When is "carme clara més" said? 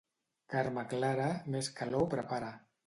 0.53-1.71